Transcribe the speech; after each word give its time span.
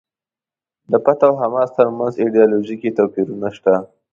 د 0.91 0.93
فتح 1.03 1.25
او 1.29 1.33
حماس 1.41 1.69
ترمنځ 1.77 2.13
ایډیالوژیکي 2.19 2.89
توپیرونه 2.97 3.47
شته. 3.57 3.73